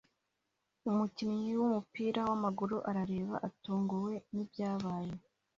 Umukinnyi 0.89 1.51
wumupira 1.59 2.19
wamaguru 2.29 2.77
arareba 2.89 3.35
atunguwe 3.47 4.13
nibyabaye 4.31 5.13